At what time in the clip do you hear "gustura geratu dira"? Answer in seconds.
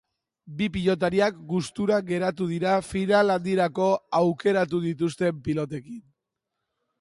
1.51-2.71